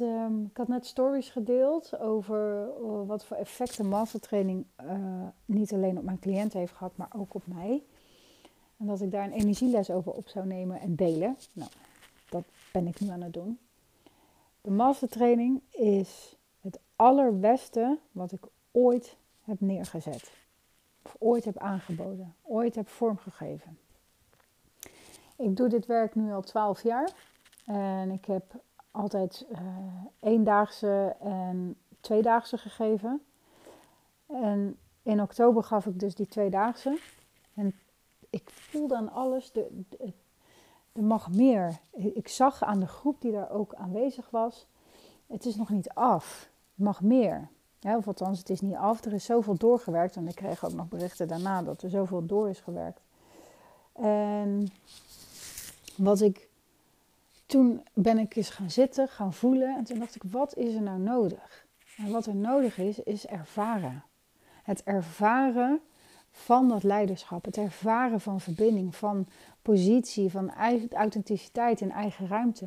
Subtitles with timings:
[0.00, 5.98] ehm, ik had net stories gedeeld over eh, wat voor effecten mastertraining uh, niet alleen
[5.98, 7.82] op mijn cliënten heeft gehad, maar ook op mij.
[8.76, 11.36] En dat ik daar een energieles over op zou nemen en delen.
[11.52, 11.70] Nou,
[12.28, 13.58] dat ben ik nu aan het doen.
[14.60, 20.32] De mastertraining is het allerbeste wat ik ooit heb neergezet.
[21.02, 22.34] Of ooit heb aangeboden.
[22.42, 23.78] Ooit heb vormgegeven.
[25.36, 27.12] Ik doe dit werk nu al 12 jaar.
[27.64, 28.44] En ik heb
[28.94, 29.58] altijd uh,
[30.20, 33.22] eendaagse en tweedaagse gegeven.
[34.26, 36.98] En in oktober gaf ik dus die tweedaagse.
[37.54, 37.74] En
[38.30, 39.84] ik voelde aan alles, de,
[40.92, 41.78] de, mag meer.
[41.92, 44.66] Ik zag aan de groep die daar ook aanwezig was,
[45.26, 46.50] het is nog niet af.
[46.74, 47.48] Het mag meer.
[47.78, 49.04] Ja, of althans, het is niet af.
[49.04, 50.16] Er is zoveel doorgewerkt.
[50.16, 53.00] En ik kreeg ook nog berichten daarna dat er zoveel door is gewerkt.
[53.92, 54.68] En
[55.96, 56.48] wat ik
[57.46, 59.76] toen ben ik eens gaan zitten, gaan voelen.
[59.76, 61.66] En toen dacht ik, wat is er nou nodig?
[61.96, 64.04] En wat er nodig is, is ervaren.
[64.62, 65.80] Het ervaren
[66.30, 67.44] van dat leiderschap.
[67.44, 69.26] Het ervaren van verbinding, van
[69.62, 70.54] positie, van
[70.90, 72.66] authenticiteit en eigen ruimte.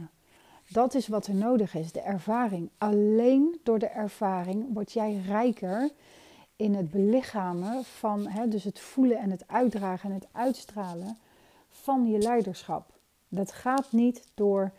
[0.70, 2.70] Dat is wat er nodig is, de ervaring.
[2.78, 5.90] Alleen door de ervaring word jij rijker
[6.56, 11.18] in het belichamen van, hè, dus het voelen en het uitdragen en het uitstralen
[11.70, 12.97] van je leiderschap.
[13.30, 14.72] Dat gaat niet door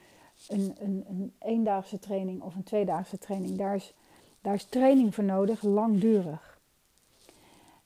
[0.49, 3.57] een, een, een eendaagse training of een tweedaagse training.
[3.57, 3.93] Daar is,
[4.41, 6.59] daar is training voor nodig, langdurig.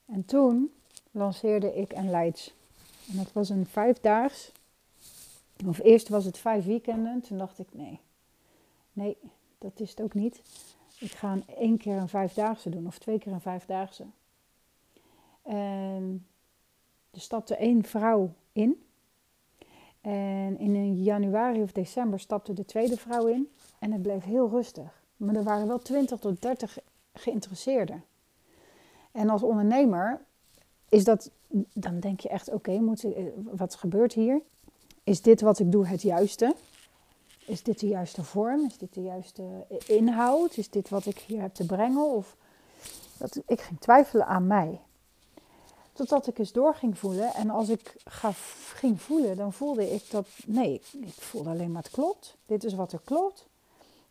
[0.05, 0.73] En toen
[1.11, 2.53] lanceerde ik een Leids.
[3.09, 4.51] En dat was een vijfdaags.
[5.67, 7.21] Of eerst was het vijf weekenden.
[7.21, 7.99] Toen dacht ik, nee,
[8.93, 9.17] nee,
[9.57, 10.41] dat is het ook niet.
[10.99, 14.05] Ik ga een één keer een vijfdaagse doen of twee keer een vijfdaagse.
[15.41, 16.25] En
[17.11, 18.85] er stapte één vrouw in.
[20.03, 25.03] En in januari of december stapte de tweede vrouw in en het bleef heel rustig.
[25.17, 26.77] Maar er waren wel 20 tot 30
[27.13, 28.03] geïnteresseerden.
[29.11, 30.21] En als ondernemer
[30.89, 31.31] is dat,
[31.73, 34.41] dan denk je echt: oké, okay, wat gebeurt hier?
[35.03, 36.55] Is dit wat ik doe het juiste?
[37.45, 38.65] Is dit de juiste vorm?
[38.65, 39.43] Is dit de juiste
[39.87, 40.57] inhoud?
[40.57, 42.15] Is dit wat ik hier heb te brengen?
[42.15, 42.35] Of
[43.17, 44.79] dat, ik ging twijfelen aan mij.
[45.93, 47.33] Totdat ik eens door ging voelen.
[47.33, 47.95] En als ik
[48.73, 50.27] ging voelen, dan voelde ik dat.
[50.45, 52.37] Nee, ik voelde alleen maar het klopt.
[52.45, 53.47] Dit is wat er klopt.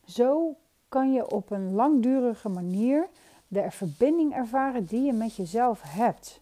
[0.06, 0.56] Zo
[0.88, 3.08] kan je op een langdurige manier
[3.48, 6.40] de verbinding ervaren die je met jezelf hebt.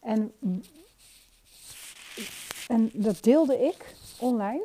[0.00, 0.32] En,
[2.68, 4.64] en dat deelde ik online.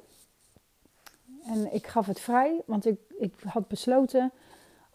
[1.46, 4.32] En ik gaf het vrij, want ik, ik had besloten,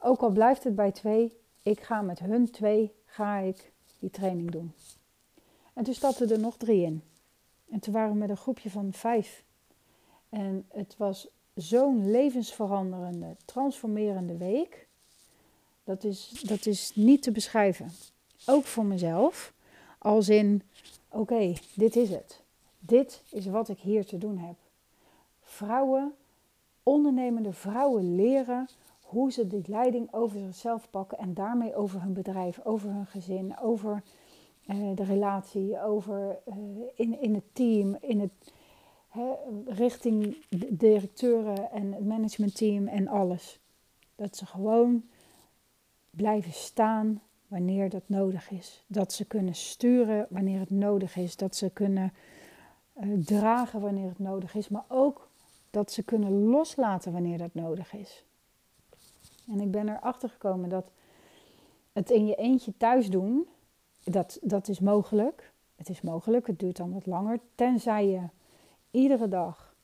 [0.01, 4.51] ook al blijft het bij twee, ik ga met hun twee, ga ik die training
[4.51, 4.73] doen.
[5.73, 7.03] En toen stapten er nog drie in.
[7.71, 9.45] En toen waren we met een groepje van vijf.
[10.29, 14.89] En het was zo'n levensveranderende, transformerende week.
[15.85, 17.91] Dat is, dat is niet te beschrijven.
[18.47, 19.53] Ook voor mezelf.
[19.99, 20.63] Als in,
[21.09, 22.43] oké, dit is het.
[22.79, 24.57] Dit is wat ik hier te doen heb.
[25.43, 26.15] Vrouwen,
[26.83, 28.69] ondernemende vrouwen leren
[29.09, 33.59] hoe ze die leiding over zichzelf pakken en daarmee over hun bedrijf, over hun gezin,
[33.59, 34.03] over
[34.67, 36.55] uh, de relatie, over uh,
[36.95, 38.53] in, in het team, in het,
[39.09, 39.33] hè,
[39.67, 43.61] richting de directeuren en het managementteam en alles.
[44.15, 45.05] Dat ze gewoon
[46.11, 48.85] blijven staan wanneer dat nodig is.
[48.87, 51.37] Dat ze kunnen sturen wanneer het nodig is.
[51.37, 52.13] Dat ze kunnen
[53.01, 54.69] uh, dragen wanneer het nodig is.
[54.69, 55.29] Maar ook
[55.71, 58.27] dat ze kunnen loslaten wanneer dat nodig is.
[59.49, 60.91] En ik ben erachter gekomen dat
[61.93, 63.49] het in je eentje thuis doen,
[64.05, 65.53] dat, dat is mogelijk.
[65.77, 67.41] Het is mogelijk, het duurt dan wat langer.
[67.55, 68.23] Tenzij je
[68.91, 69.75] iedere dag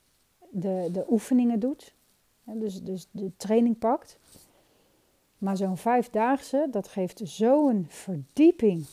[0.51, 1.95] de, de oefeningen doet.
[2.45, 4.19] Dus, dus de training pakt.
[5.39, 8.87] Maar zo'n vijfdaagse, dat geeft zo'n verdieping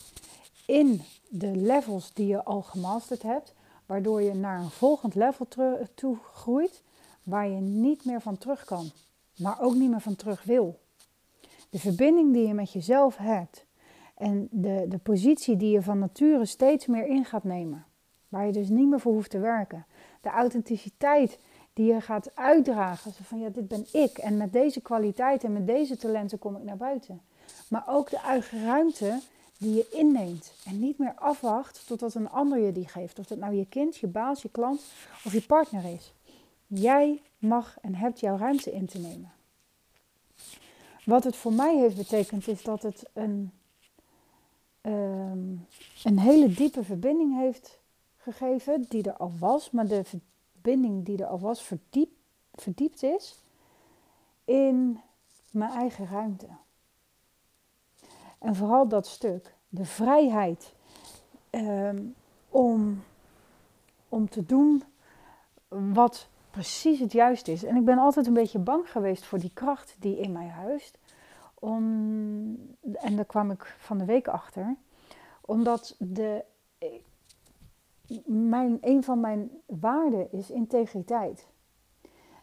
[0.66, 3.54] in de levels die je al gemasterd hebt.
[3.86, 5.48] Waardoor je naar een volgend level
[5.96, 6.84] toe groeit
[7.24, 8.92] waar je niet meer van terug kan
[9.42, 10.80] maar ook niet meer van terug wil.
[11.70, 13.66] De verbinding die je met jezelf hebt
[14.16, 17.86] en de, de positie die je van nature steeds meer in gaat nemen,
[18.30, 19.86] waar je dus niet meer voor hoeft te werken.
[20.22, 21.40] De authenticiteit
[21.74, 25.68] die je gaat uitdragen, van ja, dit ben ik en met deze kwaliteit en met
[25.68, 27.22] deze talenten kom ik naar buiten.
[27.68, 29.20] Maar ook de eigen ruimte
[29.58, 33.20] die je inneemt en niet meer afwacht totdat een ander je die geeft.
[33.20, 34.82] Of dat nou je kind, je baas, je klant
[35.26, 36.14] of je partner is.
[36.74, 39.32] Jij mag en hebt jouw ruimte in te nemen.
[41.06, 43.52] Wat het voor mij heeft betekend is dat het een,
[44.82, 45.56] ehm,
[46.04, 47.80] een hele diepe verbinding heeft
[48.18, 52.12] gegeven, die er al was, maar de verbinding die er al was verdiep,
[52.54, 53.36] verdiept is.
[54.46, 55.00] in
[55.52, 56.48] mijn eigen ruimte.
[58.40, 60.74] En vooral dat stuk, de vrijheid
[61.50, 62.04] ehm,
[62.50, 63.04] om,
[64.10, 64.84] om te doen
[65.68, 67.64] wat precies het juiste is.
[67.64, 70.98] En ik ben altijd een beetje bang geweest voor die kracht die in mij huist.
[72.94, 74.76] En daar kwam ik van de week achter.
[75.42, 76.44] Omdat de,
[78.26, 81.48] mijn, een van mijn waarden is integriteit.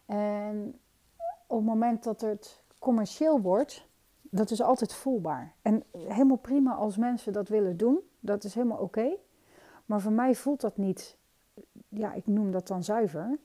[0.06, 0.78] En
[1.46, 3.86] op het moment dat het commercieel wordt,
[4.22, 5.54] dat is altijd voelbaar.
[5.62, 9.16] En helemaal prima als mensen dat willen doen, dat is helemaal oké.
[9.86, 11.16] Maar voor mij voelt dat niet,
[11.88, 13.38] ja, ik noem dat dan zuiver.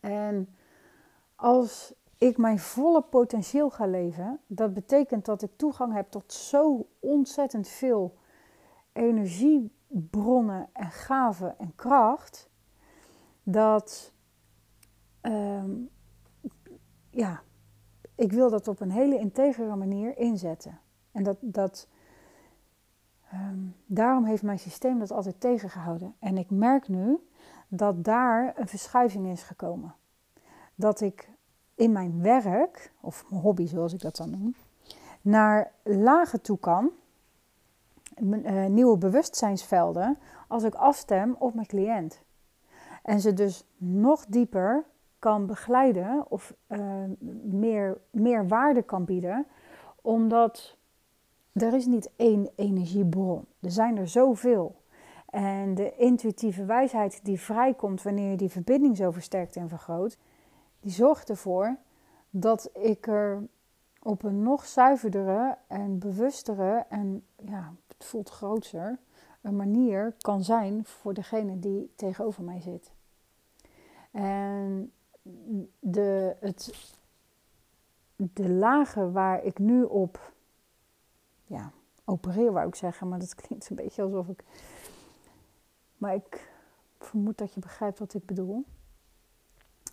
[0.00, 0.54] En
[1.34, 6.86] als ik mijn volle potentieel ga leven, dat betekent dat ik toegang heb tot zo
[6.98, 8.18] ontzettend veel
[8.92, 12.50] energiebronnen en gaven en kracht,
[13.42, 14.12] dat
[15.20, 15.70] ehm,
[17.10, 17.42] ja,
[18.14, 20.80] ik wil dat op een hele integere manier inzetten.
[21.12, 21.88] En dat, dat
[23.30, 26.14] ehm, daarom heeft mijn systeem dat altijd tegengehouden.
[26.18, 27.18] En ik merk nu
[27.72, 29.94] dat daar een verschuiving is gekomen.
[30.74, 31.30] Dat ik
[31.74, 34.54] in mijn werk, of mijn hobby zoals ik dat dan noem,
[35.22, 36.90] naar lagen toe kan,
[38.22, 40.18] uh, nieuwe bewustzijnsvelden,
[40.48, 42.22] als ik afstem op mijn cliënt.
[43.02, 44.84] En ze dus nog dieper
[45.18, 47.04] kan begeleiden of uh,
[47.42, 49.46] meer, meer waarde kan bieden,
[50.02, 50.76] omdat
[51.52, 53.46] er is niet één energiebron.
[53.60, 54.79] Er zijn er zoveel.
[55.30, 60.18] En de intuïtieve wijsheid die vrijkomt wanneer je die verbinding zo versterkt en vergroot,
[60.80, 61.76] die zorgt ervoor
[62.30, 63.48] dat ik er
[64.02, 68.98] op een nog zuiverdere en bewustere en ja, het voelt groter,
[69.40, 72.92] een manier kan zijn voor degene die tegenover mij zit.
[74.10, 74.92] En
[75.78, 76.94] de, het,
[78.16, 80.32] de lagen waar ik nu op
[81.46, 81.72] ja,
[82.04, 84.44] opereer, wou ik zeggen, maar dat klinkt een beetje alsof ik.
[86.00, 86.50] Maar ik
[86.98, 88.64] vermoed dat je begrijpt wat ik bedoel.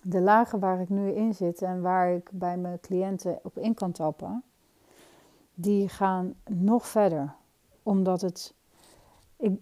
[0.02, 3.74] De lagen waar ik nu in zit en waar ik bij mijn cliënten op in
[3.74, 4.44] kan tappen,
[5.54, 7.36] die gaan nog verder.
[7.84, 8.56] Omdat het.
[9.38, 9.60] Ik,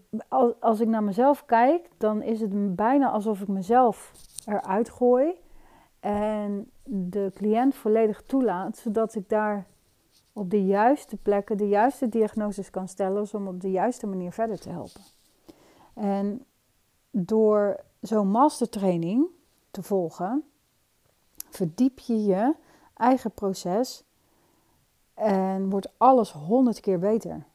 [0.60, 4.12] als ik naar mezelf kijk, dan is het bijna alsof ik mezelf
[4.46, 5.34] eruit gooi
[6.00, 9.66] en de cliënt volledig toelaat, zodat ik daar
[10.34, 14.60] op de juiste plekken de juiste diagnoses kan stellen, om op de juiste manier verder
[14.60, 15.02] te helpen.
[15.96, 16.46] En
[17.12, 19.28] door zo'n mastertraining
[19.72, 20.44] te volgen,
[21.50, 22.56] verdiep je je
[22.94, 24.04] eigen proces
[25.14, 27.46] en wordt alles honderd keer beter.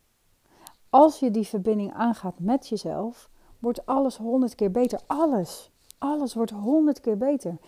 [0.91, 5.01] Als je die verbinding aangaat met jezelf, wordt alles honderd keer beter.
[5.07, 5.71] Alles.
[5.99, 7.59] Alles wordt honderd keer beter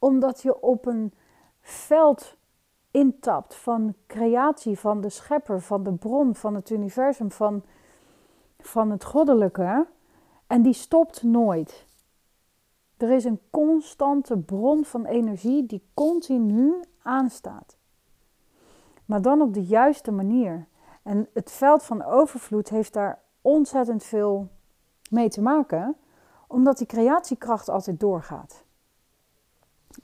[0.00, 1.12] omdat je op een
[1.60, 2.36] veld
[2.90, 7.62] intapt van creatie, van de schepper, van de bron, van het universum, van,
[8.58, 9.86] van het goddelijke.
[10.50, 11.84] En die stopt nooit.
[12.96, 17.76] Er is een constante bron van energie die continu aanstaat.
[19.04, 20.66] Maar dan op de juiste manier.
[21.02, 24.48] En het veld van overvloed heeft daar ontzettend veel
[25.10, 25.96] mee te maken,
[26.46, 28.64] omdat die creatiekracht altijd doorgaat.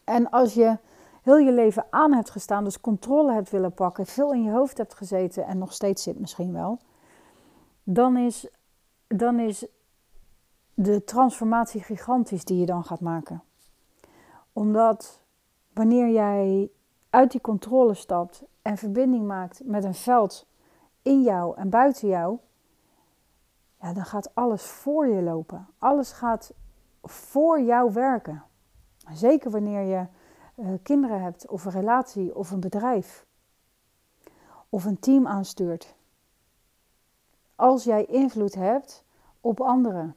[0.04, 0.78] En als je
[1.22, 4.78] heel je leven aan hebt gestaan, dus controle hebt willen pakken, veel in je hoofd
[4.78, 6.78] hebt gezeten en nog steeds zit misschien wel,
[7.82, 8.49] dan is,
[9.06, 9.66] dan is
[10.78, 13.42] de transformatie gigantisch die je dan gaat maken.
[14.52, 15.23] Omdat
[15.73, 16.71] wanneer jij
[17.11, 20.47] uit die controle stapt en verbinding maakt met een veld
[21.02, 22.38] in jou en buiten jou,
[23.80, 25.66] ja, dan gaat alles voor je lopen.
[25.78, 26.52] Alles gaat
[27.02, 28.42] voor jou werken.
[29.12, 30.06] Zeker wanneer je
[30.56, 33.26] uh, kinderen hebt, of een relatie, of een bedrijf,
[34.68, 35.97] of een team aanstuurt.
[37.54, 39.04] Als jij invloed hebt
[39.40, 40.16] op anderen,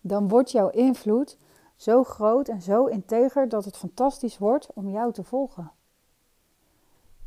[0.00, 1.38] dan wordt jouw invloed
[1.76, 5.72] zo groot en zo integer dat het fantastisch wordt om jou te volgen.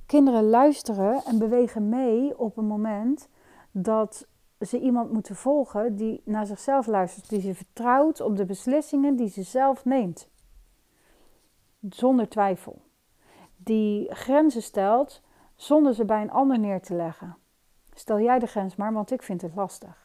[0.06, 3.30] Kinderen luisteren en bewegen mee op een moment
[3.72, 4.28] dat
[4.60, 9.30] ze iemand moeten volgen die naar zichzelf luistert, die ze vertrouwt op de beslissingen die
[9.30, 10.30] ze zelf neemt.
[11.90, 12.82] Zonder twijfel.
[13.58, 15.22] Die grenzen stelt
[15.56, 17.38] zonder ze bij een ander neer te leggen.
[17.94, 20.03] Stel jij de grens maar, want ik vind het lastig.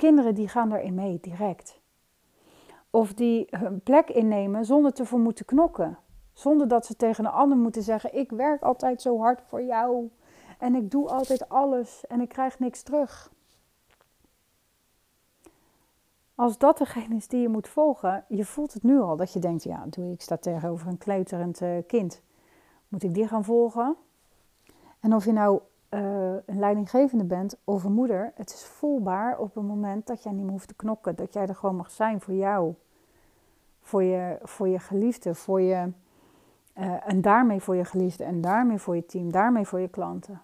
[0.00, 1.80] Kinderen die gaan daarin mee, direct.
[2.90, 5.98] Of die hun plek innemen zonder te voor moeten knokken.
[6.32, 10.10] Zonder dat ze tegen een ander moeten zeggen: Ik werk altijd zo hard voor jou.
[10.58, 13.30] En ik doe altijd alles en ik krijg niks terug.
[16.34, 19.38] als dat degene is die je moet volgen, je voelt het nu al dat je
[19.38, 22.22] denkt, ja, doe ik sta tegenover een kleuterend uh, kind.
[22.88, 23.96] Moet ik die gaan volgen?
[25.00, 26.00] En of je nou uh,
[26.46, 30.42] een leidinggevende bent of een moeder, het is voelbaar op het moment dat jij niet
[30.42, 31.16] meer hoeft te knokken.
[31.16, 32.74] Dat jij er gewoon mag zijn voor jou.
[33.80, 35.92] Voor je, voor je geliefde, voor je,
[36.78, 40.40] uh, en daarmee voor je geliefde en daarmee voor je team, daarmee voor je klanten.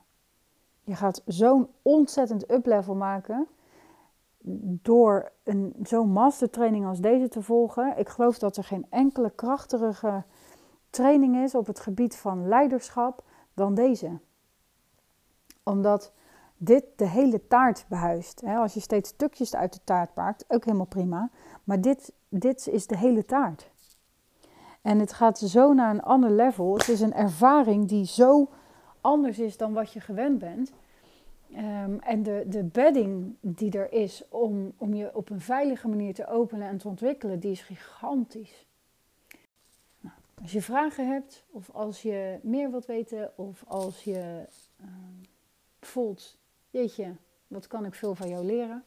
[0.84, 3.46] Je gaat zo'n ontzettend uplevel maken
[4.82, 5.32] door
[5.82, 7.98] zo'n mastertraining als deze te volgen.
[7.98, 10.22] Ik geloof dat er geen enkele krachtige
[10.90, 13.22] training is op het gebied van leiderschap
[13.54, 14.18] dan deze.
[15.68, 16.12] Omdat
[16.56, 18.42] dit de hele taart behuist.
[18.44, 21.30] Als je steeds stukjes uit de taart maakt, ook helemaal prima.
[21.64, 23.70] Maar dit, dit is de hele taart.
[24.82, 26.76] En het gaat zo naar een ander level.
[26.76, 28.48] Het is een ervaring die zo
[29.00, 30.72] anders is dan wat je gewend bent.
[31.50, 36.14] Um, en de, de bedding die er is om, om je op een veilige manier
[36.14, 38.66] te openen en te ontwikkelen, die is gigantisch.
[40.00, 44.46] Nou, als je vragen hebt, of als je meer wilt weten, of als je
[44.80, 44.86] uh,
[45.86, 46.38] voelt,
[46.70, 47.16] jeetje,
[47.46, 48.84] wat kan ik veel van jou leren?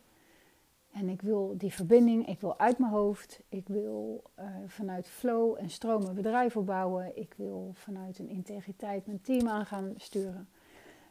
[0.91, 5.55] En ik wil die verbinding, ik wil uit mijn hoofd, ik wil uh, vanuit flow
[5.59, 10.49] en stroom een bedrijf opbouwen, ik wil vanuit een integriteit mijn team aan gaan sturen.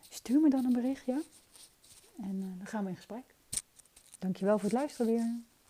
[0.08, 1.22] Stuur me dan een berichtje
[2.16, 3.34] en uh, dan gaan we in gesprek.
[4.18, 5.40] Dankjewel voor het luisteren weer.